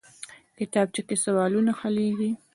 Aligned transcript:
کتابچه 0.57 1.01
کې 1.07 1.15
سوالونه 1.23 1.71
حلېږي 1.79 2.31